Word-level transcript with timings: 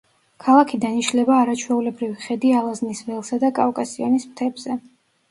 ქალაქიდან 0.43 0.93
იშლება 1.01 1.33
არაჩვეულებრივი 1.41 2.17
ხედი 2.23 2.53
ალაზნის 2.61 3.01
ველსა 3.09 3.39
და 3.43 3.51
კავკასიონის 3.59 4.25
მთებზე. 4.31 4.79